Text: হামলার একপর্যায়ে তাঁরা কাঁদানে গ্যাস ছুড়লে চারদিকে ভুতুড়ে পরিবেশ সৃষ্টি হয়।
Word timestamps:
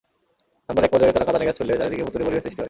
হামলার 0.67 0.85
একপর্যায়ে 0.87 1.15
তাঁরা 1.15 1.27
কাঁদানে 1.27 1.45
গ্যাস 1.45 1.57
ছুড়লে 1.59 1.79
চারদিকে 1.81 2.05
ভুতুড়ে 2.05 2.25
পরিবেশ 2.25 2.43
সৃষ্টি 2.43 2.53
হয়। 2.55 2.59